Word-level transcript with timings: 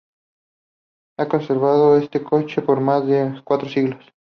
Ha 1.19 1.27
conservado 1.29 1.95
ese 1.95 2.23
coche 2.23 2.63
por 2.63 2.79
más 2.81 3.05
de 3.05 3.23
un 3.23 3.41
cuarto 3.43 3.67
de 3.67 3.71
siglo. 3.71 3.99